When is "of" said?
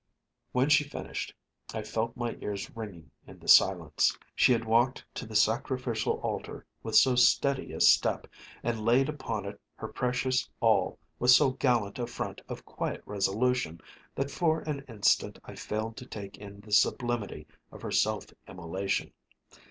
12.49-12.65, 17.71-17.83